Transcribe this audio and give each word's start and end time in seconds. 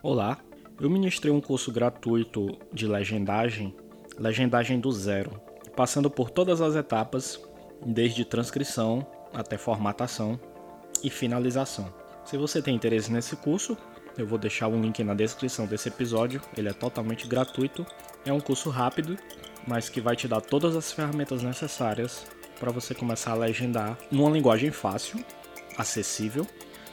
Olá, 0.00 0.38
eu 0.80 0.88
ministrei 0.88 1.32
um 1.32 1.40
curso 1.40 1.72
gratuito 1.72 2.56
de 2.72 2.86
legendagem, 2.86 3.74
legendagem 4.16 4.78
do 4.78 4.92
zero, 4.92 5.40
passando 5.74 6.08
por 6.08 6.30
todas 6.30 6.60
as 6.60 6.76
etapas, 6.76 7.42
desde 7.84 8.24
transcrição 8.24 9.04
até 9.34 9.58
formatação 9.58 10.38
e 11.02 11.10
finalização. 11.10 11.92
Se 12.24 12.36
você 12.36 12.62
tem 12.62 12.76
interesse 12.76 13.10
nesse 13.10 13.34
curso, 13.34 13.76
eu 14.16 14.24
vou 14.24 14.38
deixar 14.38 14.68
um 14.68 14.80
link 14.80 15.02
na 15.02 15.14
descrição 15.14 15.66
desse 15.66 15.88
episódio. 15.88 16.40
Ele 16.56 16.68
é 16.68 16.72
totalmente 16.72 17.26
gratuito. 17.26 17.84
É 18.24 18.32
um 18.32 18.38
curso 18.38 18.70
rápido, 18.70 19.16
mas 19.66 19.88
que 19.88 20.00
vai 20.00 20.14
te 20.14 20.28
dar 20.28 20.40
todas 20.40 20.76
as 20.76 20.92
ferramentas 20.92 21.42
necessárias 21.42 22.24
para 22.60 22.70
você 22.70 22.94
começar 22.94 23.32
a 23.32 23.36
legendar 23.36 23.98
numa 24.12 24.30
linguagem 24.30 24.70
fácil, 24.70 25.24
acessível, 25.76 26.46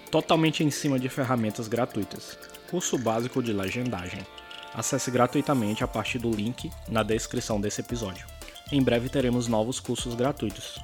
totalmente 0.10 0.64
em 0.64 0.72
cima 0.72 0.98
de 0.98 1.08
ferramentas 1.08 1.68
gratuitas. 1.68 2.55
Curso 2.70 2.98
básico 2.98 3.44
de 3.44 3.54
legendagem. 3.54 4.26
Acesse 4.74 5.12
gratuitamente 5.12 5.84
a 5.84 5.88
partir 5.88 6.20
do 6.20 6.32
link 6.32 6.72
na 6.90 7.04
descrição 7.04 7.62
desse 7.62 7.82
episódio. 7.82 8.26
Em 8.72 8.82
breve 8.82 9.08
teremos 9.08 9.48
novos 9.48 9.80
cursos 9.80 10.16
gratuitos. 10.16 10.80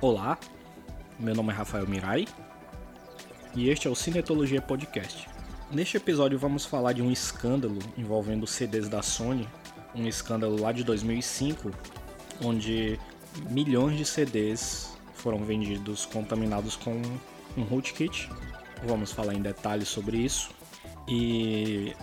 Olá, 0.00 0.38
meu 1.18 1.34
nome 1.34 1.52
é 1.52 1.56
Rafael 1.56 1.86
Mirai 1.86 2.26
e 3.54 3.68
este 3.68 3.86
é 3.86 3.90
o 3.90 3.94
Cinetologia 3.94 4.62
Podcast. 4.62 5.28
Neste 5.70 5.96
episódio 5.98 6.38
vamos 6.38 6.64
falar 6.64 6.94
de 6.94 7.02
um 7.02 7.10
escândalo 7.10 7.78
envolvendo 7.98 8.46
CDs 8.46 8.88
da 8.88 9.02
Sony, 9.02 9.46
um 9.94 10.06
escândalo 10.06 10.60
lá 10.60 10.72
de 10.72 10.84
2005, 10.84 11.70
onde 12.42 12.98
milhões 13.48 13.96
de 13.96 14.04
CDs 14.04 14.96
foram 15.14 15.44
vendidos 15.44 16.06
contaminados 16.06 16.76
com 16.76 17.00
um 17.56 17.62
rootkit. 17.62 18.28
Vamos 18.84 19.12
falar 19.12 19.34
em 19.34 19.42
detalhes 19.42 19.88
sobre 19.88 20.16
isso. 20.18 20.50
E 21.06 21.94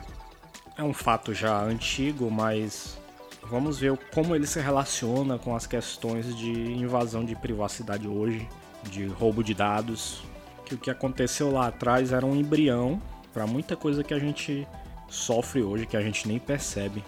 é 0.78 0.84
um 0.84 0.94
fato 0.94 1.34
já 1.34 1.62
antigo, 1.62 2.30
mas 2.30 2.98
Vamos 3.50 3.80
ver 3.80 3.98
como 4.14 4.36
ele 4.36 4.46
se 4.46 4.60
relaciona 4.60 5.38
com 5.38 5.56
as 5.56 5.66
questões 5.66 6.36
de 6.36 6.52
invasão 6.52 7.24
de 7.24 7.34
privacidade 7.34 8.06
hoje, 8.06 8.48
de 8.92 9.06
roubo 9.06 9.42
de 9.42 9.54
dados. 9.54 10.22
Que 10.66 10.76
o 10.76 10.78
que 10.78 10.90
aconteceu 10.90 11.50
lá 11.50 11.68
atrás 11.68 12.12
era 12.12 12.26
um 12.26 12.36
embrião 12.36 13.02
para 13.34 13.48
muita 13.48 13.78
coisa 13.78 14.04
que 14.04 14.14
a 14.14 14.20
gente 14.20 14.68
sofre 15.08 15.62
hoje, 15.62 15.86
que 15.86 15.96
a 15.96 16.02
gente 16.02 16.28
nem 16.28 16.38
percebe, 16.38 17.02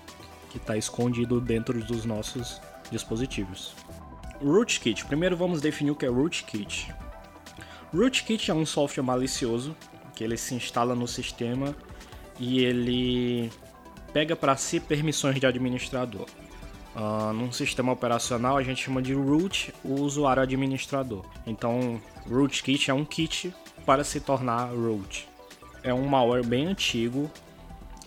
que 0.50 0.58
está 0.58 0.76
escondido 0.78 1.40
dentro 1.40 1.80
dos 1.84 2.06
nossos 2.06 2.62
dispositivos. 2.92 3.74
Rootkit. 4.42 5.06
Primeiro 5.06 5.36
vamos 5.36 5.62
definir 5.62 5.92
o 5.92 5.96
que 5.96 6.06
é 6.06 6.10
rootkit. 6.10 6.94
Rootkit 7.94 8.50
é 8.50 8.54
um 8.54 8.66
software 8.66 9.04
malicioso 9.04 9.76
que 10.16 10.24
ele 10.24 10.38
se 10.38 10.56
instala 10.56 10.96
no 10.96 11.08
sistema 11.08 11.76
e 12.40 12.64
ele 12.64 13.52
pega 14.14 14.36
para 14.36 14.56
si 14.56 14.80
permissões 14.80 15.40
de 15.40 15.46
administrador. 15.46 16.26
Uh, 16.96 17.32
num 17.34 17.52
sistema 17.52 17.92
operacional 17.92 18.58
a 18.58 18.64
gente 18.64 18.84
chama 18.84 19.02
de 19.02 19.14
root 19.14 19.74
o 19.84 20.02
usuário 20.02 20.42
administrador. 20.42 21.24
Então, 21.46 22.02
rootkit 22.28 22.90
é 22.90 22.94
um 22.94 23.06
kit 23.06 23.54
para 23.86 24.04
se 24.04 24.20
tornar 24.20 24.70
root. 24.70 25.28
É 25.84 25.94
um 25.94 26.06
malware 26.08 26.46
bem 26.46 26.68
antigo, 26.68 27.30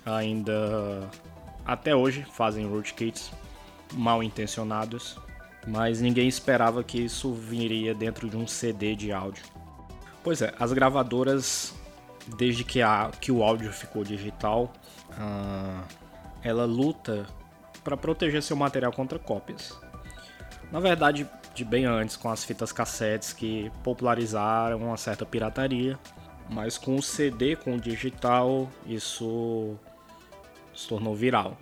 ainda 0.05 1.09
até 1.65 1.95
hoje 1.95 2.27
fazem 2.33 2.67
rootkits 2.67 3.33
mal 3.93 4.23
intencionados, 4.23 5.19
mas 5.67 6.01
ninguém 6.01 6.29
esperava 6.29 6.83
que 6.83 6.99
isso 6.99 7.33
viria 7.33 7.95
dentro 7.95 8.29
de 8.29 8.37
um 8.37 8.47
CD 8.47 8.95
de 8.97 9.13
áudio. 9.13 9.45
Pois 10.23 10.41
é, 10.41 10.55
as 10.59 10.73
gravadoras, 10.73 11.75
desde 12.37 12.65
que, 12.65 12.81
a, 12.81 13.11
que 13.21 13.31
o 13.31 13.43
áudio 13.43 13.73
ficou 13.73 14.05
digital, 14.05 14.73
uh, 15.11 15.85
ela 16.43 16.65
luta 16.65 17.27
para 17.83 17.97
proteger 17.97 18.43
seu 18.43 18.57
material 18.57 18.93
contra 18.93 19.19
cópias. 19.19 19.77
Na 20.71 20.81
verdade, 20.81 21.29
de 21.55 21.65
bem 21.65 21.85
antes, 21.85 22.17
com 22.17 22.31
as 22.31 22.45
fitas 22.45 22.73
cassetes 22.73 23.33
que 23.33 23.71
popularizaram 23.83 24.79
uma 24.79 24.97
certa 24.97 25.27
pirataria, 25.27 25.99
mas 26.49 26.79
com 26.79 26.97
o 26.97 27.03
CD, 27.03 27.57
com 27.57 27.77
o 27.77 27.81
digital, 27.81 28.69
isso 28.87 29.77
se 30.75 30.89
tornou 30.89 31.15
viral. 31.15 31.57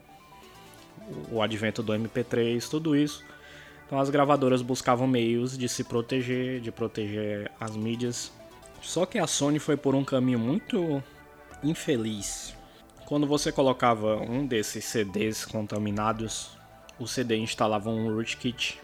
O 1.31 1.43
advento 1.43 1.82
do 1.82 1.93
MP3, 1.93 2.69
tudo 2.69 2.97
isso. 2.97 3.25
Então 3.87 3.98
as 3.98 4.10
gravadoras 4.10 4.62
buscavam 4.62 5.06
meios 5.06 5.59
de 5.59 5.69
se 5.69 5.84
proteger, 5.84 6.60
de 6.60 6.71
proteger 6.71 7.50
as 7.60 7.76
mídias. 7.76 8.32
Só 8.81 9.04
que 9.04 9.19
a 9.19 9.26
Sony 9.26 9.59
foi 9.59 9.76
por 9.76 9.94
um 9.94 10.04
caminho 10.04 10.38
muito 10.38 11.03
infeliz 11.62 12.54
quando 13.10 13.26
você 13.26 13.50
colocava 13.50 14.19
um 14.19 14.47
desses 14.47 14.84
CDs 14.84 15.44
contaminados, 15.44 16.56
o 16.97 17.09
CD 17.09 17.38
instalava 17.38 17.91
um 17.91 18.15
rootkit 18.15 18.81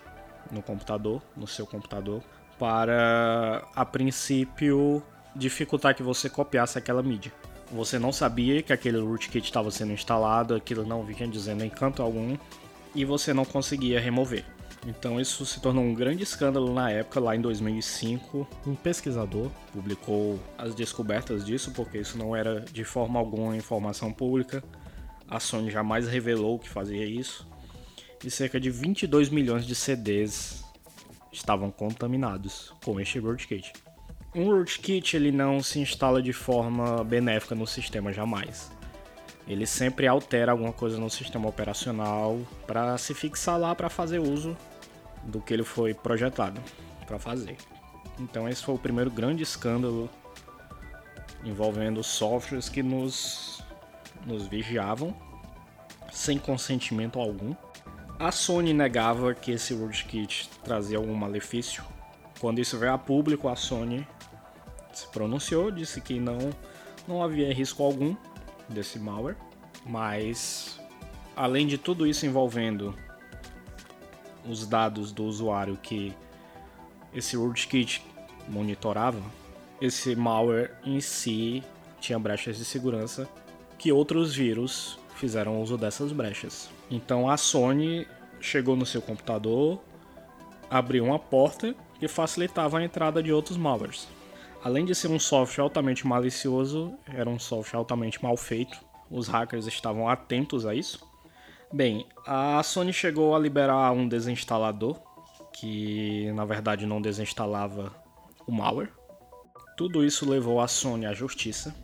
no 0.50 0.60
computador, 0.60 1.22
no 1.36 1.46
seu 1.46 1.64
computador, 1.64 2.20
para 2.58 3.62
a 3.72 3.84
princípio 3.84 5.00
dificultar 5.36 5.94
que 5.94 6.02
você 6.02 6.28
copiasse 6.28 6.76
aquela 6.76 7.04
mídia. 7.04 7.32
Você 7.72 7.98
não 7.98 8.12
sabia 8.12 8.62
que 8.62 8.72
aquele 8.72 8.98
rootkit 8.98 9.44
estava 9.44 9.70
sendo 9.70 9.92
instalado, 9.92 10.54
aquilo 10.54 10.86
não 10.86 11.04
vinha 11.04 11.26
dizendo 11.26 11.64
em 11.64 11.70
canto 11.70 12.00
algum, 12.00 12.36
e 12.94 13.04
você 13.04 13.34
não 13.34 13.44
conseguia 13.44 14.00
remover. 14.00 14.44
Então 14.86 15.20
isso 15.20 15.44
se 15.44 15.60
tornou 15.60 15.82
um 15.82 15.92
grande 15.92 16.22
escândalo 16.22 16.72
na 16.72 16.90
época, 16.90 17.18
lá 17.18 17.34
em 17.34 17.40
2005. 17.40 18.46
Um 18.64 18.76
pesquisador 18.76 19.50
publicou 19.72 20.38
as 20.56 20.76
descobertas 20.76 21.44
disso, 21.44 21.72
porque 21.72 21.98
isso 21.98 22.16
não 22.16 22.36
era 22.36 22.60
de 22.60 22.84
forma 22.84 23.18
alguma 23.18 23.56
informação 23.56 24.12
pública. 24.12 24.62
A 25.28 25.40
Sony 25.40 25.70
jamais 25.72 26.06
revelou 26.06 26.58
que 26.58 26.68
fazia 26.68 27.04
isso. 27.04 27.46
E 28.24 28.30
cerca 28.30 28.60
de 28.60 28.70
22 28.70 29.28
milhões 29.28 29.66
de 29.66 29.74
CDs 29.74 30.64
estavam 31.32 31.70
contaminados 31.70 32.72
com 32.84 33.00
este 33.00 33.18
rootkit. 33.18 33.72
Um 34.36 34.50
rootkit 34.50 35.16
ele 35.16 35.32
não 35.32 35.62
se 35.62 35.78
instala 35.78 36.20
de 36.20 36.30
forma 36.30 37.02
benéfica 37.02 37.54
no 37.54 37.66
sistema 37.66 38.12
jamais. 38.12 38.70
Ele 39.48 39.66
sempre 39.66 40.06
altera 40.06 40.52
alguma 40.52 40.74
coisa 40.74 40.98
no 40.98 41.08
sistema 41.08 41.48
operacional 41.48 42.38
para 42.66 42.98
se 42.98 43.14
fixar 43.14 43.58
lá 43.58 43.74
para 43.74 43.88
fazer 43.88 44.18
uso 44.18 44.54
do 45.24 45.40
que 45.40 45.54
ele 45.54 45.64
foi 45.64 45.94
projetado 45.94 46.60
para 47.06 47.18
fazer. 47.18 47.56
Então 48.20 48.46
esse 48.46 48.62
foi 48.62 48.74
o 48.74 48.78
primeiro 48.78 49.10
grande 49.10 49.42
escândalo 49.42 50.10
envolvendo 51.42 52.04
softwares 52.04 52.68
que 52.68 52.82
nos, 52.82 53.62
nos 54.26 54.46
vigiavam 54.46 55.16
sem 56.12 56.38
consentimento 56.38 57.18
algum. 57.18 57.54
A 58.18 58.30
Sony 58.30 58.74
negava 58.74 59.32
que 59.32 59.52
esse 59.52 59.72
rootkit 59.72 60.50
trazia 60.62 60.98
algum 60.98 61.14
malefício. 61.14 61.82
Quando 62.38 62.58
isso 62.58 62.78
veio 62.78 62.92
a 62.92 62.98
público, 62.98 63.48
a 63.48 63.56
Sony 63.56 64.06
se 64.96 65.06
pronunciou, 65.08 65.70
disse 65.70 66.00
que 66.00 66.18
não, 66.18 66.38
não 67.06 67.22
havia 67.22 67.52
risco 67.52 67.82
algum 67.82 68.16
desse 68.68 68.98
malware, 68.98 69.36
mas 69.84 70.80
além 71.34 71.66
de 71.66 71.76
tudo 71.76 72.06
isso 72.06 72.24
envolvendo 72.24 72.94
os 74.48 74.66
dados 74.66 75.12
do 75.12 75.24
usuário 75.24 75.76
que 75.76 76.14
esse 77.14 77.36
rootkit 77.36 78.02
monitorava, 78.48 79.20
esse 79.80 80.16
malware 80.16 80.72
em 80.84 81.00
si 81.00 81.62
tinha 82.00 82.18
brechas 82.18 82.56
de 82.56 82.64
segurança 82.64 83.28
que 83.78 83.92
outros 83.92 84.34
vírus 84.34 84.98
fizeram 85.16 85.60
uso 85.60 85.76
dessas 85.76 86.12
brechas. 86.12 86.70
Então 86.90 87.28
a 87.28 87.36
Sony 87.36 88.06
chegou 88.40 88.76
no 88.76 88.86
seu 88.86 89.02
computador, 89.02 89.80
abriu 90.70 91.04
uma 91.04 91.18
porta 91.18 91.74
que 91.98 92.08
facilitava 92.08 92.78
a 92.78 92.84
entrada 92.84 93.22
de 93.22 93.32
outros 93.32 93.56
malwares. 93.56 94.08
Além 94.62 94.84
de 94.84 94.94
ser 94.94 95.08
um 95.08 95.18
software 95.18 95.62
altamente 95.62 96.06
malicioso, 96.06 96.94
era 97.06 97.28
um 97.28 97.38
software 97.38 97.78
altamente 97.78 98.22
mal 98.22 98.36
feito. 98.36 98.76
Os 99.10 99.28
hackers 99.28 99.66
estavam 99.66 100.08
atentos 100.08 100.66
a 100.66 100.74
isso 100.74 101.06
Bem, 101.72 102.06
a 102.24 102.62
Sony 102.62 102.92
chegou 102.92 103.34
a 103.34 103.38
liberar 103.38 103.90
um 103.90 104.08
desinstalador 104.08 105.00
que 105.52 106.30
na 106.32 106.44
verdade 106.44 106.86
não 106.86 107.02
desinstalava 107.02 107.92
o 108.46 108.52
malware. 108.52 108.92
Tudo 109.76 110.04
isso 110.04 110.28
levou 110.28 110.60
a 110.60 110.68
Sony 110.68 111.06
à 111.06 111.12
justiça. 111.12 111.74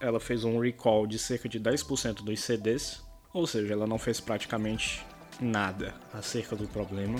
Ela 0.00 0.20
fez 0.20 0.44
um 0.44 0.60
recall 0.60 1.04
de 1.04 1.18
cerca 1.18 1.48
de 1.48 1.58
10% 1.58 2.22
dos 2.22 2.40
CDs, 2.40 3.02
ou 3.34 3.44
seja, 3.44 3.72
ela 3.72 3.88
não 3.88 3.98
fez 3.98 4.20
praticamente 4.20 5.04
nada 5.40 5.92
acerca 6.14 6.54
do 6.54 6.68
problema. 6.68 7.18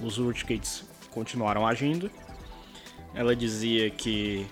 Os 0.00 0.18
rootkits 0.18 0.84
continuaram 1.10 1.66
agindo. 1.66 2.08
Ela 3.14 3.34
dizia 3.34 3.90
que 3.90 4.46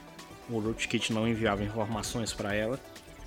o 0.49 0.59
rootkit 0.59 1.13
não 1.13 1.27
enviava 1.27 1.63
informações 1.63 2.33
para 2.33 2.55
ela, 2.55 2.79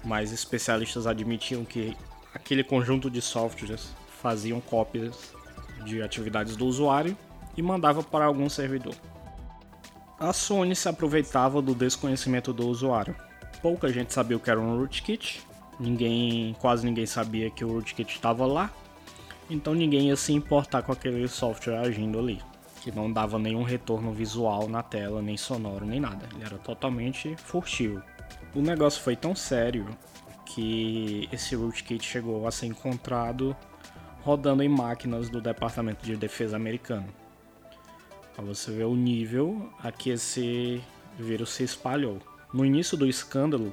mas 0.04 0.32
especialistas 0.32 1.06
admitiam 1.06 1.66
que 1.66 1.96
aquele 2.34 2.64
conjunto 2.64 3.10
de 3.10 3.22
softwares 3.22 3.94
faziam 4.22 4.60
cópias 4.60 5.34
de 5.86 6.02
atividades 6.02 6.56
do 6.56 6.66
usuário 6.66 7.18
e 7.56 7.62
mandava 7.62 8.04
para 8.04 8.26
algum 8.26 8.50
servidor. 8.50 8.96
A 10.20 10.34
Sony 10.34 10.76
se 10.76 10.90
aproveitava 10.90 11.62
do 11.62 11.74
desconhecimento 11.74 12.52
do 12.52 12.68
usuário. 12.68 13.16
Pouca 13.62 13.92
gente 13.92 14.14
sabia 14.14 14.38
o 14.38 14.40
que 14.40 14.50
era 14.50 14.60
um 14.60 14.78
rootkit, 14.78 15.42
ninguém, 15.80 16.56
quase 16.60 16.86
ninguém 16.86 17.06
sabia 17.06 17.50
que 17.50 17.64
o 17.64 17.72
rootkit 17.74 18.16
estava 18.16 18.46
lá, 18.46 18.72
então 19.50 19.74
ninguém 19.74 20.08
ia 20.08 20.16
se 20.16 20.34
importar 20.34 20.82
com 20.82 20.92
aquele 20.92 21.28
software 21.28 21.80
agindo 21.80 22.20
ali, 22.20 22.42
que 22.82 22.92
não 22.92 23.12
dava 23.12 23.38
nenhum 23.38 23.64
retorno 23.64 24.12
visual 24.12 24.68
na 24.68 24.82
tela, 24.82 25.22
nem 25.22 25.38
sonoro, 25.38 25.86
nem 25.86 26.00
nada. 26.00 26.28
Ele 26.34 26.44
era 26.44 26.58
totalmente 26.58 27.36
furtivo. 27.38 28.02
O 28.56 28.62
negócio 28.62 29.02
foi 29.02 29.16
tão 29.16 29.36
sério 29.36 29.86
que 30.46 31.30
esse 31.32 31.56
rootkit 31.56 32.04
chegou 32.04 32.48
a 32.48 32.52
ser 32.52 32.66
encontrado 32.66 33.56
rodando 34.22 34.64
em 34.64 34.70
máquinas 34.70 35.30
do 35.30 35.40
Departamento 35.40 36.06
de 36.06 36.16
Defesa 36.16 36.56
americano. 36.56 37.08
Para 38.36 38.44
você 38.44 38.72
ver 38.72 38.86
o 38.86 38.96
nível 38.96 39.70
a 39.84 39.92
que 39.92 40.10
esse 40.10 40.82
vírus 41.18 41.52
se 41.52 41.64
espalhou. 41.64 42.20
No 42.54 42.66
início 42.66 42.98
do 42.98 43.06
escândalo, 43.06 43.72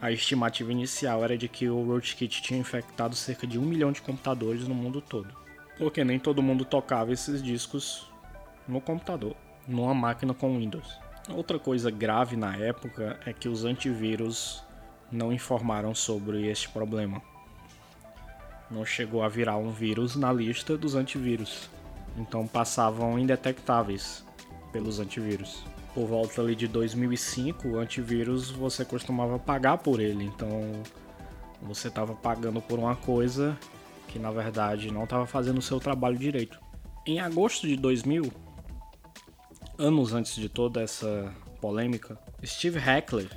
a 0.00 0.10
estimativa 0.10 0.70
inicial 0.70 1.24
era 1.24 1.38
de 1.38 1.48
que 1.48 1.68
o 1.68 1.82
rootkit 1.82 2.42
tinha 2.42 2.60
infectado 2.60 3.14
cerca 3.14 3.46
de 3.46 3.58
um 3.58 3.62
milhão 3.62 3.92
de 3.92 4.02
computadores 4.02 4.68
no 4.68 4.74
mundo 4.74 5.00
todo. 5.00 5.28
Porque 5.78 6.04
nem 6.04 6.18
todo 6.18 6.42
mundo 6.42 6.64
tocava 6.64 7.12
esses 7.12 7.42
discos 7.42 8.06
no 8.66 8.80
computador, 8.80 9.36
numa 9.66 9.94
máquina 9.94 10.34
com 10.34 10.58
Windows. 10.58 10.98
Outra 11.28 11.58
coisa 11.58 11.90
grave 11.90 12.36
na 12.36 12.56
época 12.56 13.18
é 13.26 13.32
que 13.32 13.48
os 13.48 13.64
antivírus 13.64 14.62
não 15.10 15.32
informaram 15.32 15.94
sobre 15.94 16.46
este 16.48 16.68
problema. 16.68 17.20
Não 18.70 18.84
chegou 18.84 19.22
a 19.22 19.28
virar 19.28 19.56
um 19.56 19.70
vírus 19.70 20.16
na 20.16 20.32
lista 20.32 20.76
dos 20.76 20.94
antivírus 20.94 21.68
então 22.16 22.46
passavam 22.46 23.18
indetectáveis 23.18 24.24
pelos 24.72 24.98
antivírus. 24.98 25.62
Por 25.94 26.06
volta 26.06 26.40
ali 26.40 26.54
de 26.54 26.66
2005, 26.66 27.68
o 27.68 27.78
antivírus 27.78 28.50
você 28.50 28.84
costumava 28.84 29.38
pagar 29.38 29.78
por 29.78 30.00
ele, 30.00 30.24
então 30.24 30.82
você 31.62 31.88
estava 31.88 32.14
pagando 32.14 32.60
por 32.60 32.78
uma 32.78 32.96
coisa 32.96 33.56
que 34.08 34.18
na 34.18 34.30
verdade 34.30 34.92
não 34.92 35.04
estava 35.04 35.26
fazendo 35.26 35.58
o 35.58 35.62
seu 35.62 35.80
trabalho 35.80 36.18
direito. 36.18 36.60
Em 37.06 37.20
agosto 37.20 37.66
de 37.66 37.76
2000, 37.76 38.30
anos 39.78 40.12
antes 40.14 40.34
de 40.36 40.48
toda 40.48 40.82
essa 40.82 41.32
polêmica, 41.60 42.18
Steve 42.44 42.78
Heckler, 42.78 43.28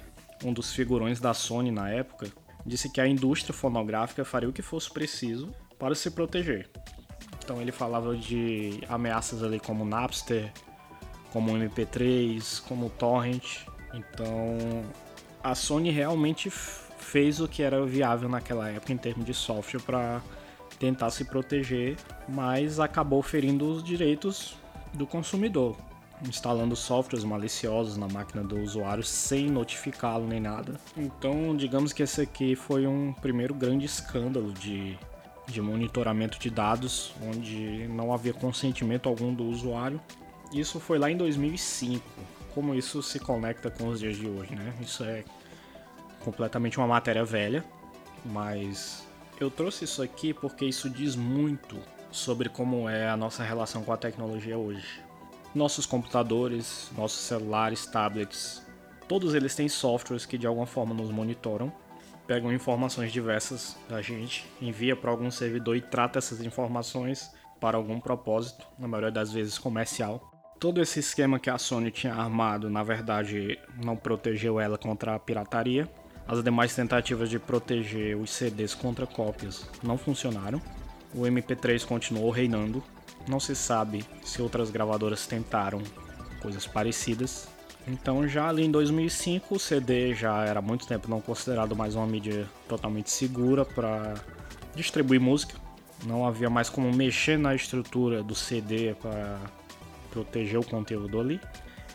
um 0.43 0.53
dos 0.53 0.73
figurões 0.73 1.19
da 1.19 1.33
Sony 1.33 1.71
na 1.71 1.89
época, 1.89 2.27
disse 2.65 2.89
que 2.89 3.01
a 3.01 3.07
indústria 3.07 3.53
fonográfica 3.53 4.23
faria 4.23 4.49
o 4.49 4.53
que 4.53 4.61
fosse 4.61 4.91
preciso 4.91 5.49
para 5.77 5.95
se 5.95 6.11
proteger. 6.11 6.69
Então 7.43 7.61
ele 7.61 7.71
falava 7.71 8.15
de 8.15 8.81
ameaças 8.87 9.43
ali 9.43 9.59
como 9.59 9.83
Napster, 9.83 10.51
como 11.31 11.51
MP3, 11.51 12.61
como 12.67 12.89
Torrent. 12.89 13.65
Então 13.93 14.83
a 15.43 15.55
Sony 15.55 15.89
realmente 15.89 16.49
fez 16.49 17.39
o 17.39 17.47
que 17.47 17.63
era 17.63 17.83
viável 17.85 18.29
naquela 18.29 18.69
época 18.69 18.93
em 18.93 18.97
termos 18.97 19.25
de 19.25 19.33
software 19.33 19.81
para 19.81 20.21
tentar 20.77 21.09
se 21.09 21.25
proteger, 21.25 21.97
mas 22.27 22.79
acabou 22.79 23.21
ferindo 23.21 23.69
os 23.69 23.83
direitos 23.83 24.55
do 24.93 25.05
consumidor, 25.05 25.75
instalando 26.27 26.75
softwares 26.75 27.23
maliciosos 27.23 27.97
na 27.97 28.07
máquina 28.07 28.43
do 28.43 28.59
usuário 28.59 29.03
sem 29.03 29.49
notificá-lo 29.49 30.27
nem 30.27 30.39
nada. 30.39 30.79
Então, 30.97 31.55
digamos 31.55 31.93
que 31.93 32.03
esse 32.03 32.21
aqui 32.21 32.55
foi 32.55 32.85
um 32.85 33.13
primeiro 33.13 33.53
grande 33.53 33.85
escândalo 33.85 34.51
de 34.51 34.97
de 35.49 35.61
monitoramento 35.61 36.39
de 36.39 36.49
dados, 36.49 37.13
onde 37.21 37.87
não 37.87 38.13
havia 38.13 38.33
consentimento 38.33 39.09
algum 39.09 39.33
do 39.33 39.45
usuário. 39.45 39.99
Isso 40.53 40.79
foi 40.79 40.97
lá 40.97 41.09
em 41.09 41.17
2005. 41.17 42.03
Como 42.53 42.73
isso 42.73 43.01
se 43.03 43.19
conecta 43.19 43.69
com 43.69 43.87
os 43.87 43.99
dias 43.99 44.17
de 44.17 44.27
hoje, 44.27 44.55
né? 44.55 44.73
Isso 44.81 45.03
é 45.03 45.23
completamente 46.23 46.77
uma 46.77 46.87
matéria 46.87 47.23
velha, 47.23 47.63
mas 48.25 49.07
eu 49.39 49.49
trouxe 49.49 49.85
isso 49.85 50.01
aqui 50.01 50.33
porque 50.33 50.65
isso 50.65 50.89
diz 50.89 51.15
muito 51.15 51.77
sobre 52.11 52.49
como 52.49 52.89
é 52.89 53.07
a 53.07 53.15
nossa 53.15 53.43
relação 53.43 53.83
com 53.83 53.93
a 53.93 53.97
tecnologia 53.97 54.57
hoje. 54.57 55.01
Nossos 55.53 55.85
computadores, 55.85 56.89
nossos 56.97 57.21
celulares, 57.21 57.85
tablets, 57.85 58.61
todos 59.07 59.33
eles 59.33 59.55
têm 59.55 59.67
softwares 59.67 60.25
que 60.25 60.37
de 60.37 60.45
alguma 60.45 60.67
forma 60.67 60.93
nos 60.93 61.09
monitoram 61.09 61.71
pegam 62.29 62.53
informações 62.53 63.11
diversas 63.11 63.75
da 63.89 64.03
gente, 64.03 64.45
envia 64.61 64.95
para 64.95 65.09
algum 65.09 65.31
servidor 65.31 65.75
e 65.75 65.81
trata 65.81 66.19
essas 66.19 66.39
informações 66.41 67.31
para 67.59 67.75
algum 67.75 67.99
propósito, 67.99 68.67
na 68.77 68.87
maioria 68.87 69.09
das 69.09 69.33
vezes 69.33 69.57
comercial. 69.57 70.31
Todo 70.59 70.79
esse 70.79 70.99
esquema 70.99 71.39
que 71.39 71.49
a 71.49 71.57
Sony 71.57 71.89
tinha 71.89 72.13
armado, 72.13 72.69
na 72.69 72.83
verdade, 72.83 73.57
não 73.83 73.95
protegeu 73.95 74.59
ela 74.59 74.77
contra 74.77 75.15
a 75.15 75.19
pirataria. 75.19 75.89
As 76.27 76.43
demais 76.43 76.75
tentativas 76.75 77.31
de 77.31 77.39
proteger 77.39 78.15
os 78.15 78.29
CDs 78.29 78.75
contra 78.75 79.07
cópias 79.07 79.67
não 79.81 79.97
funcionaram. 79.97 80.61
O 81.15 81.21
MP3 81.21 81.83
continuou 81.83 82.29
reinando. 82.29 82.83
Não 83.27 83.39
se 83.39 83.55
sabe 83.55 84.05
se 84.23 84.41
outras 84.41 84.69
gravadoras 84.69 85.27
tentaram 85.27 85.81
coisas 86.41 86.65
parecidas. 86.65 87.47
Então 87.87 88.27
já 88.27 88.49
ali 88.49 88.63
em 88.63 88.71
2005 88.71 89.55
o 89.55 89.59
CD 89.59 90.13
já 90.13 90.43
era 90.45 90.59
há 90.59 90.61
muito 90.61 90.85
tempo 90.85 91.09
não 91.09 91.21
considerado 91.21 91.75
mais 91.75 91.95
uma 91.95 92.05
mídia 92.05 92.47
totalmente 92.67 93.09
segura 93.09 93.65
para 93.65 94.15
distribuir 94.75 95.19
música. 95.19 95.55
Não 96.05 96.25
havia 96.25 96.49
mais 96.49 96.69
como 96.69 96.91
mexer 96.93 97.37
na 97.37 97.55
estrutura 97.55 98.23
do 98.23 98.35
CD 98.35 98.95
para 99.01 99.39
proteger 100.11 100.59
o 100.59 100.63
conteúdo 100.63 101.19
ali. 101.19 101.39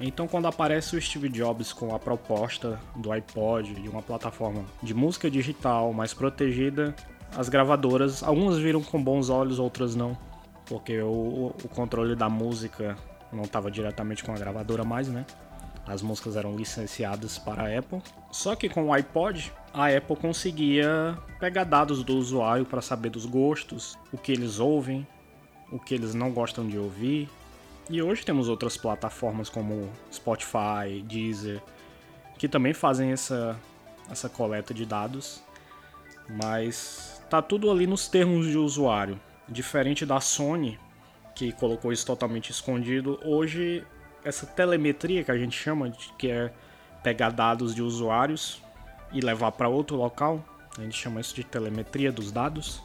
Então 0.00 0.26
quando 0.26 0.47
aparece 0.47 0.97
o 0.97 1.00
Steve 1.00 1.29
Jobs 1.29 1.73
com 1.73 1.94
a 1.94 1.99
proposta 1.99 2.81
do 2.97 3.12
iPod, 3.12 3.75
de 3.75 3.88
uma 3.88 4.03
plataforma 4.03 4.65
de 4.82 4.93
música 4.93 5.31
digital 5.31 5.93
mais 5.93 6.12
protegida, 6.12 6.94
as 7.37 7.49
gravadoras, 7.49 8.23
algumas 8.23 8.59
viram 8.59 8.82
com 8.82 9.03
bons 9.03 9.29
olhos, 9.29 9.59
outras 9.59 9.94
não, 9.94 10.17
porque 10.66 11.00
o, 11.00 11.55
o 11.62 11.69
controle 11.69 12.14
da 12.14 12.28
música 12.28 12.96
não 13.32 13.44
estava 13.44 13.70
diretamente 13.70 14.25
com 14.25 14.32
a 14.32 14.37
gravadora 14.37 14.84
mais, 14.84 15.08
né? 15.08 15.26
As 15.87 16.00
músicas 16.00 16.37
eram 16.37 16.56
licenciadas 16.56 17.38
para 17.38 17.64
a 17.64 17.78
Apple. 17.78 18.00
Só 18.31 18.56
que 18.56 18.69
com 18.69 18.87
o 18.87 18.93
iPod, 18.93 19.52
a 19.72 19.88
Apple 19.88 20.16
conseguia 20.16 21.19
pegar 21.38 21.64
dados 21.64 22.02
do 22.02 22.16
usuário 22.16 22.64
para 22.64 22.81
saber 22.81 23.11
dos 23.11 23.26
gostos, 23.26 23.99
o 24.11 24.16
que 24.16 24.32
eles 24.32 24.58
ouvem, 24.58 25.06
o 25.70 25.78
que 25.78 25.94
eles 25.94 26.14
não 26.14 26.33
gostam 26.33 26.66
de 26.66 26.78
ouvir. 26.78 27.28
E 27.90 28.00
hoje 28.00 28.25
temos 28.25 28.49
outras 28.49 28.78
plataformas 28.78 29.50
como 29.50 29.90
Spotify, 30.11 31.02
Deezer, 31.04 31.62
que 32.38 32.49
também 32.49 32.73
fazem 32.73 33.12
essa, 33.12 33.61
essa 34.11 34.28
coleta 34.28 34.73
de 34.73 34.87
dados. 34.87 35.42
Mas 36.26 37.23
tá 37.28 37.42
tudo 37.42 37.71
ali 37.71 37.87
nos 37.87 38.09
termos 38.09 38.47
de 38.47 38.56
usuário. 38.56 39.21
Diferente 39.49 40.07
da 40.07 40.21
Sony, 40.21 40.79
que 41.35 41.53
colocou 41.53 41.93
isso 41.93 42.07
totalmente 42.07 42.51
escondido, 42.51 43.21
hoje 43.25 43.85
essa 44.25 44.47
telemetria 44.47 45.23
que 45.23 45.31
a 45.31 45.37
gente 45.37 45.57
chama, 45.57 45.91
que 46.19 46.31
é 46.31 46.53
pegar 47.03 47.31
dados 47.31 47.75
de 47.75 47.83
usuários 47.83 48.63
e 49.13 49.21
levar 49.21 49.53
para 49.53 49.69
outro 49.69 49.97
local, 49.97 50.43
a 50.79 50.83
gente 50.83 50.97
chama 50.97 51.21
isso 51.21 51.35
de 51.35 51.45
telemetria 51.45 52.11
dos 52.11 52.33
dados. 52.33 52.83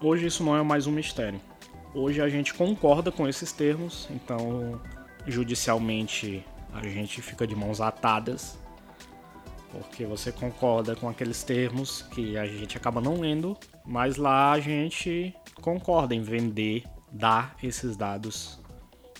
Hoje 0.00 0.26
isso 0.26 0.42
não 0.42 0.56
é 0.56 0.62
mais 0.62 0.86
um 0.86 0.92
mistério. 0.92 1.40
Hoje 1.94 2.20
a 2.22 2.28
gente 2.28 2.54
concorda 2.54 3.12
com 3.12 3.28
esses 3.28 3.52
termos, 3.52 4.08
então 4.10 4.80
judicialmente 5.26 6.44
a 6.72 6.82
gente 6.82 7.20
fica 7.20 7.46
de 7.46 7.54
mãos 7.54 7.80
atadas, 7.80 8.58
porque 9.70 10.04
você 10.04 10.32
concorda 10.32 10.96
com 10.96 11.08
aqueles 11.08 11.42
termos 11.42 12.02
que 12.02 12.36
a 12.36 12.46
gente 12.46 12.76
acaba 12.76 13.00
não 13.00 13.20
lendo, 13.20 13.56
mas 13.84 14.16
lá 14.16 14.52
a 14.52 14.60
gente 14.60 15.34
concorda 15.60 16.14
em 16.14 16.22
vender, 16.22 16.84
dar 17.10 17.56
esses 17.62 17.96
dados 17.96 18.58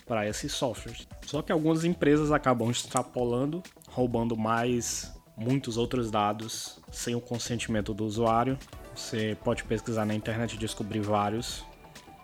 para 0.07 0.27
esses 0.27 0.53
softwares. 0.53 1.07
Só 1.27 1.43
que 1.43 1.53
algumas 1.53 1.85
empresas 1.85 2.33
acabam 2.33 2.71
extrapolando, 2.71 3.63
roubando 3.91 4.37
mais 4.37 5.15
muitos 5.37 5.77
outros 5.77 6.11
dados 6.11 6.81
sem 6.91 7.15
o 7.15 7.21
consentimento 7.21 7.93
do 7.93 8.05
usuário. 8.05 8.59
Você 8.95 9.37
pode 9.45 9.63
pesquisar 9.65 10.05
na 10.05 10.15
internet 10.15 10.55
e 10.55 10.59
descobrir 10.59 11.01
vários. 11.01 11.65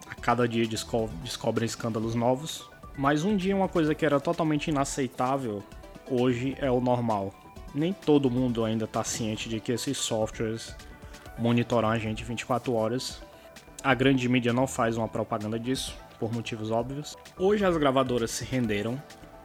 A 0.08 0.14
cada 0.14 0.48
dia 0.48 0.66
descobre, 0.66 1.14
descobrem 1.22 1.66
escândalos 1.66 2.14
novos. 2.14 2.68
Mas 2.96 3.24
um 3.24 3.36
dia 3.36 3.54
uma 3.54 3.68
coisa 3.68 3.94
que 3.94 4.06
era 4.06 4.18
totalmente 4.18 4.68
inaceitável, 4.68 5.62
hoje 6.10 6.56
é 6.58 6.70
o 6.70 6.80
normal. 6.80 7.43
Nem 7.74 7.92
todo 7.92 8.30
mundo 8.30 8.64
ainda 8.64 8.84
está 8.84 9.02
ciente 9.02 9.48
de 9.48 9.58
que 9.58 9.72
esses 9.72 9.98
softwares 9.98 10.76
monitoram 11.36 11.88
a 11.88 11.98
gente 11.98 12.22
24 12.22 12.72
horas. 12.72 13.20
A 13.82 13.94
grande 13.94 14.28
mídia 14.28 14.52
não 14.52 14.66
faz 14.66 14.96
uma 14.96 15.08
propaganda 15.08 15.58
disso 15.58 15.96
por 16.18 16.32
motivos 16.32 16.70
óbvios. 16.70 17.16
Hoje 17.36 17.64
as 17.64 17.76
gravadoras 17.76 18.30
se 18.30 18.44
renderam 18.44 19.02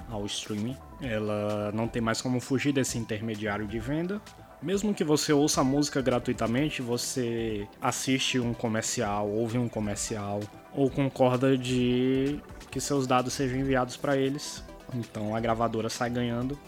ao 0.10 0.26
streaming. 0.26 0.78
Ela 1.02 1.72
não 1.74 1.88
tem 1.88 2.02
mais 2.02 2.22
como 2.22 2.40
fugir 2.40 2.72
desse 2.72 2.98
intermediário 2.98 3.68
de 3.68 3.80
venda. 3.80 4.22
Mesmo 4.62 4.94
que 4.94 5.04
você 5.04 5.32
ouça 5.32 5.62
a 5.62 5.64
música 5.64 6.02
gratuitamente, 6.02 6.82
você 6.82 7.68
assiste 7.82 8.40
um 8.40 8.54
comercial, 8.54 9.30
ouve 9.30 9.58
um 9.58 9.70
comercial, 9.70 10.42
ou 10.74 10.90
concorda 10.90 11.58
de 11.58 12.40
que 12.70 12.82
seus 12.82 13.08
dados 13.08 13.34
sejam 13.34 13.58
enviados 13.58 13.96
para 13.96 14.18
eles. 14.18 14.64
Então 14.94 15.34
a 15.36 15.40
gravadora 15.40 15.90
sai 15.90 16.10
ganhando. 16.10 16.60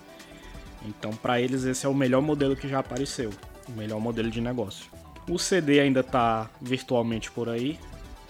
Então 0.85 1.11
para 1.11 1.39
eles 1.39 1.63
esse 1.63 1.85
é 1.85 1.89
o 1.89 1.93
melhor 1.93 2.21
modelo 2.21 2.55
que 2.55 2.67
já 2.67 2.79
apareceu, 2.79 3.31
o 3.67 3.71
melhor 3.71 3.99
modelo 3.99 4.29
de 4.29 4.41
negócio. 4.41 4.89
O 5.29 5.37
CD 5.37 5.79
ainda 5.79 5.99
está 5.99 6.49
virtualmente 6.59 7.31
por 7.31 7.47
aí. 7.47 7.79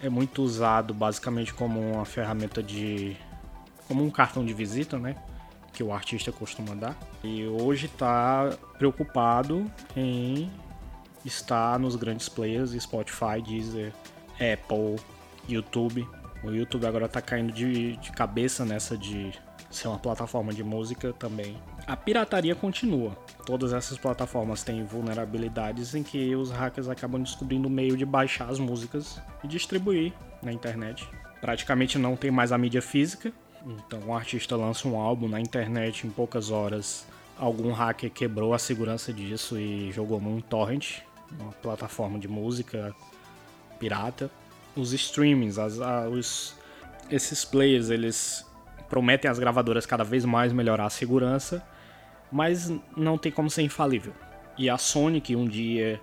É 0.02 0.10
muito 0.10 0.42
usado 0.42 0.94
basicamente 0.94 1.54
como 1.54 1.80
uma 1.80 2.06
ferramenta 2.06 2.62
de 2.62 3.16
como 3.88 4.04
um 4.04 4.10
cartão 4.10 4.46
de 4.46 4.54
visita, 4.54 4.98
né? 4.98 5.16
Que 5.74 5.84
o 5.84 5.94
artista 5.94 6.32
costuma 6.32 6.76
dar. 6.76 6.98
E 7.24 7.46
hoje 7.46 7.86
está 7.86 8.52
preocupado 8.78 9.70
em 9.96 10.52
estar 11.26 11.80
nos 11.80 11.96
grandes 11.96 12.28
players, 12.28 12.72
Spotify, 12.72 13.42
Deezer, 13.46 13.94
Apple, 14.36 14.96
YouTube. 15.48 16.08
O 16.44 16.50
YouTube 16.50 16.86
agora 16.86 17.06
está 17.06 17.22
caindo 17.22 17.52
de, 17.52 17.98
de 17.98 18.12
cabeça 18.12 18.66
nessa 18.66 18.98
de 18.98 19.32
ser 19.70 19.88
uma 19.88 20.00
plataforma 20.00 20.54
de 20.54 20.64
música 20.64 21.14
também. 21.14 21.58
A 21.88 21.96
pirataria 21.96 22.56
continua. 22.56 23.18
Todas 23.46 23.74
essas 23.74 23.98
plataformas 23.98 24.64
têm 24.64 24.84
vulnerabilidades 24.84 25.96
em 25.96 26.04
que 26.04 26.36
os 26.36 26.52
hackers 26.52 26.88
acabam 26.88 27.22
descobrindo 27.22 27.68
o 27.68 27.72
meio 27.72 27.98
de 27.98 28.06
baixar 28.06 28.50
as 28.50 28.60
músicas 28.60 29.20
e 29.44 29.48
distribuir 29.48 30.14
na 30.42 30.54
internet. 30.54 31.08
Praticamente 31.40 31.98
não 31.98 32.16
tem 32.16 32.30
mais 32.30 32.52
a 32.52 32.58
mídia 32.58 32.82
física, 32.82 33.34
então 33.66 34.00
o 34.08 34.14
artista 34.14 34.56
lança 34.56 34.88
um 34.88 34.98
álbum 34.98 35.28
na 35.28 35.40
internet 35.40 36.06
em 36.06 36.10
poucas 36.12 36.52
horas. 36.52 37.06
Algum 37.38 37.72
hacker 37.72 38.12
quebrou 38.12 38.54
a 38.54 38.60
segurança 38.60 39.12
disso 39.12 39.58
e 39.58 39.92
jogou 39.92 40.22
num 40.22 40.40
torrent, 40.40 41.00
uma 41.40 41.52
plataforma 41.52 42.20
de 42.20 42.28
música 42.28 42.96
pirata. 43.80 44.30
Os 44.76 44.94
streamings, 44.94 45.58
as, 45.58 45.80
os, 46.12 46.56
esses 47.10 47.44
players, 47.44 47.90
eles 47.90 48.46
prometem 48.92 49.32
às 49.32 49.40
gravadoras 49.40 49.86
cada 49.86 50.04
vez 50.04 50.26
mais 50.26 50.52
melhorar 50.52 50.86
a 50.86 50.90
segurança, 50.90 51.66
mas 52.30 52.70
não 52.96 53.18
tem 53.18 53.32
como 53.32 53.50
ser 53.50 53.62
infalível. 53.62 54.14
E 54.58 54.70
a 54.70 54.78
Sony, 54.78 55.22
que 55.22 55.34
um 55.34 55.48
dia 55.48 56.02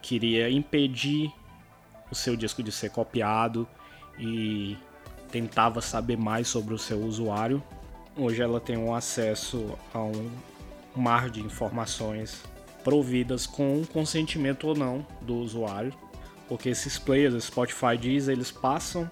queria 0.00 0.48
impedir 0.48 1.32
o 2.08 2.14
seu 2.14 2.36
disco 2.36 2.62
de 2.62 2.70
ser 2.70 2.90
copiado 2.90 3.66
e 4.16 4.76
tentava 5.32 5.80
saber 5.80 6.16
mais 6.16 6.46
sobre 6.46 6.72
o 6.72 6.78
seu 6.78 7.02
usuário, 7.02 7.60
hoje 8.16 8.40
ela 8.40 8.60
tem 8.60 8.76
um 8.76 8.94
acesso 8.94 9.76
a 9.92 9.98
um 9.98 10.30
mar 10.94 11.28
de 11.30 11.40
informações 11.40 12.44
providas 12.84 13.48
com 13.48 13.84
consentimento 13.92 14.68
ou 14.68 14.76
não 14.76 15.04
do 15.22 15.34
usuário, 15.34 15.92
porque 16.48 16.68
esses 16.68 17.00
players, 17.00 17.42
Spotify 17.42 17.98
diz, 18.00 18.28
eles 18.28 18.52
passam 18.52 19.10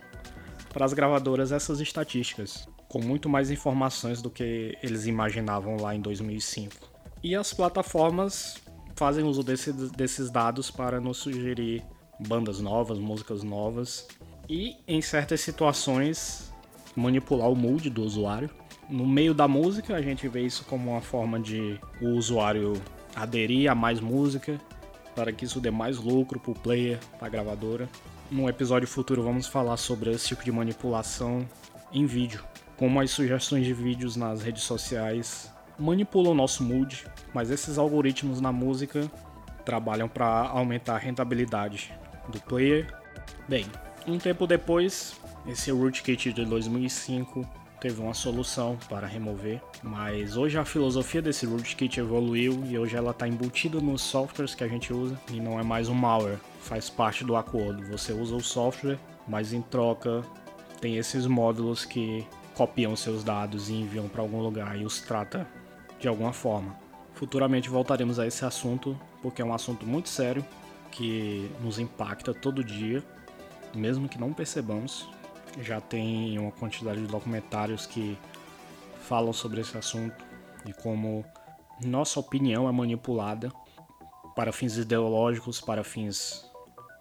para 0.73 0.85
as 0.85 0.93
gravadoras 0.93 1.51
essas 1.51 1.81
estatísticas 1.81 2.69
com 2.89 3.01
muito 3.01 3.29
mais 3.29 3.51
informações 3.51 4.23
do 4.23 4.31
que 4.31 4.77
eles 4.83 5.07
imaginavam 5.07 5.77
lá 5.77 5.95
em 5.95 6.01
2005. 6.01 6.75
E 7.23 7.35
as 7.35 7.53
plataformas 7.53 8.57
fazem 8.95 9.25
uso 9.25 9.43
desse, 9.43 9.73
desses 9.73 10.31
dados 10.31 10.71
para 10.71 11.01
nos 11.01 11.19
sugerir 11.19 11.83
bandas 12.19 12.61
novas, 12.61 12.99
músicas 12.99 13.43
novas 13.43 14.07
e, 14.49 14.77
em 14.87 15.03
certas 15.03 15.41
situações, 15.41 16.53
manipular 16.95 17.51
o 17.51 17.57
mood 17.57 17.91
do 17.91 18.03
usuário. 18.03 18.51
No 18.89 19.07
meio 19.07 19.35
da 19.35 19.49
música, 19.49 19.97
a 19.97 20.03
gente 20.03 20.29
vê 20.29 20.43
isso 20.43 20.65
como 20.65 20.93
uma 20.93 21.01
forma 21.01 21.41
de 21.41 21.79
o 22.01 22.11
usuário 22.11 22.75
aderir 23.15 23.71
a 23.71 23.75
mais 23.75 24.01
música 24.01 24.61
para 25.15 25.33
que 25.33 25.45
isso 25.45 25.61
dê 25.61 25.71
mais 25.71 25.97
lucro 25.97 26.39
para 26.39 26.53
o 26.53 26.55
player, 26.55 26.99
para 27.19 27.27
a 27.27 27.31
gravadora. 27.31 27.89
Num 28.31 28.49
episódio 28.49 28.87
futuro, 28.87 29.23
vamos 29.23 29.47
falar 29.47 29.77
sobre 29.77 30.11
esse 30.13 30.29
tipo 30.29 30.45
de 30.45 30.53
manipulação 30.53 31.49
em 31.93 32.07
vídeo 32.07 32.45
como 32.77 33.01
as 33.01 33.11
sugestões 33.11 33.65
de 33.65 33.73
vídeos 33.73 34.17
nas 34.17 34.43
redes 34.43 34.63
sociais 34.63 35.51
manipulam 35.79 36.33
o 36.33 36.35
nosso 36.35 36.63
mood, 36.63 37.07
mas 37.33 37.51
esses 37.51 37.79
algoritmos 37.79 38.41
na 38.41 38.53
música 38.53 39.11
trabalham 39.65 40.09
para 40.09 40.49
aumentar 40.49 40.95
a 40.95 40.99
rentabilidade 40.99 41.93
do 42.29 42.41
player. 42.41 42.93
Bem, 43.49 43.67
um 44.07 44.19
tempo 44.19 44.47
depois, 44.47 45.17
esse 45.47 45.71
rootkit 45.71 46.33
de 46.33 46.45
2005 46.45 47.47
teve 47.81 48.01
uma 48.01 48.15
solução 48.15 48.79
para 48.89 49.07
remover, 49.07 49.61
mas 49.83 50.37
hoje 50.37 50.59
a 50.59 50.65
filosofia 50.65 51.21
desse 51.21 51.45
rootkit 51.45 52.01
evoluiu 52.01 52.65
e 52.67 52.79
hoje 52.79 52.97
ela 52.97 53.11
está 53.11 53.29
embutida 53.29 53.81
nos 53.81 54.03
softwares 54.03 54.55
que 54.55 54.65
a 54.65 54.69
gente 54.69 54.93
usa 54.93 55.19
e 55.31 55.41
não 55.41 55.59
é 55.59 55.63
mais 55.63 55.89
um 55.89 55.95
malware, 55.95 56.39
faz 56.61 56.89
parte 56.89 57.25
do 57.25 57.37
acordo. 57.37 57.85
Você 57.91 58.13
usa 58.13 58.35
o 58.35 58.43
software, 58.43 58.99
mas 59.29 59.53
em 59.53 59.61
troca 59.61 60.23
tem 60.81 60.97
esses 60.97 61.27
módulos 61.27 61.85
que 61.85 62.27
copiam 62.57 62.97
seus 62.97 63.23
dados 63.23 63.69
e 63.69 63.75
enviam 63.75 64.09
para 64.09 64.23
algum 64.23 64.41
lugar 64.41 64.81
e 64.81 64.85
os 64.85 65.01
trata 65.01 65.47
de 66.01 66.09
alguma 66.09 66.33
forma. 66.33 66.75
Futuramente 67.13 67.69
voltaremos 67.69 68.19
a 68.19 68.27
esse 68.27 68.45
assunto 68.45 68.99
porque 69.21 69.43
é 69.43 69.45
um 69.45 69.53
assunto 69.53 69.87
muito 69.87 70.09
sério 70.09 70.45
que 70.91 71.51
nos 71.61 71.79
impacta 71.79 72.33
todo 72.33 72.65
dia, 72.65 73.05
mesmo 73.75 74.09
que 74.09 74.19
não 74.19 74.33
percebamos. 74.33 75.07
Já 75.61 75.81
tem 75.81 76.39
uma 76.39 76.51
quantidade 76.51 77.01
de 77.01 77.07
documentários 77.07 77.85
que 77.85 78.19
falam 79.03 79.33
sobre 79.35 79.61
esse 79.61 79.77
assunto 79.77 80.25
e 80.67 80.73
como 80.73 81.25
nossa 81.85 82.19
opinião 82.19 82.67
é 82.69 82.73
manipulada 82.73 83.53
para 84.35 84.51
fins 84.51 84.79
ideológicos, 84.79 85.61
para 85.61 85.85
fins 85.85 86.51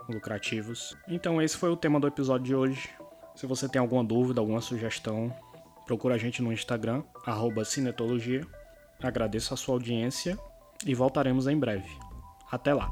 lucrativos. 0.10 0.98
Então 1.08 1.42
esse 1.42 1.56
foi 1.56 1.70
o 1.70 1.78
tema 1.78 1.98
do 1.98 2.08
episódio 2.08 2.46
de 2.46 2.56
hoje. 2.56 2.90
Se 3.36 3.46
você 3.46 3.68
tem 3.68 3.80
alguma 3.80 4.04
dúvida, 4.04 4.40
alguma 4.40 4.62
sugestão, 4.62 5.34
procura 5.86 6.16
a 6.16 6.18
gente 6.18 6.42
no 6.42 6.52
Instagram, 6.52 7.04
Cinetologia. 7.64 8.46
Agradeço 9.02 9.54
a 9.54 9.58
sua 9.58 9.76
audiência 9.76 10.38
e 10.86 10.94
voltaremos 10.94 11.48
em 11.48 11.58
breve. 11.58 11.90
Até 12.52 12.74
lá! 12.74 12.90